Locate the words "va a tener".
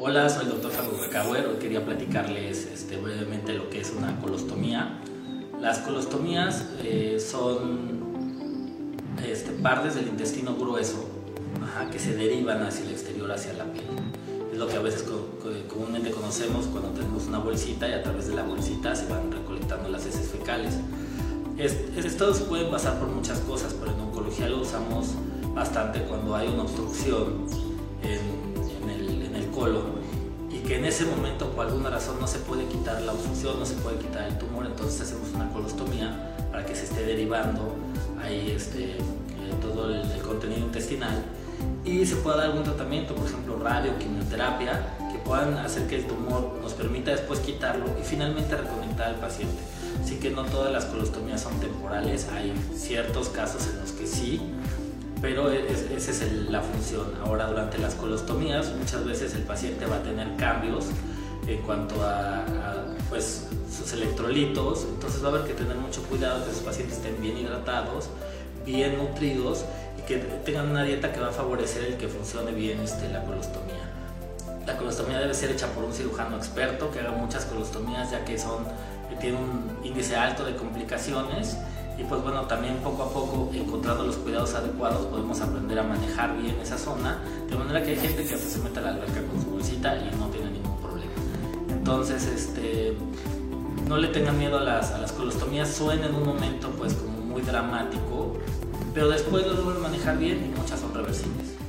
59.86-60.36